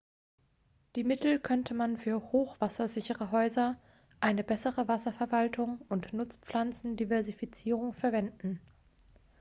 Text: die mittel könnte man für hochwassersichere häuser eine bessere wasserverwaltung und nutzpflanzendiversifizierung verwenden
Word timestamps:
die 0.95 1.03
mittel 1.03 1.39
könnte 1.39 1.75
man 1.75 1.95
für 1.95 2.31
hochwassersichere 2.31 3.29
häuser 3.29 3.77
eine 4.19 4.43
bessere 4.43 4.87
wasserverwaltung 4.87 5.79
und 5.89 6.11
nutzpflanzendiversifizierung 6.13 7.93
verwenden 7.93 8.59